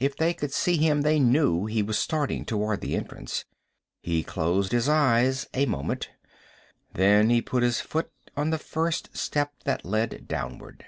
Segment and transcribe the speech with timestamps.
[0.00, 3.44] If they could see him they knew he was starting toward the entrance.
[4.02, 6.10] He closed his eyes a moment.
[6.92, 10.86] Then he put his foot on the first step that led downward.